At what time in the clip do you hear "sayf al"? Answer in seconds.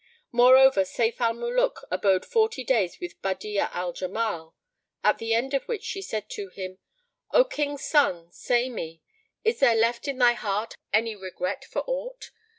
0.83-1.35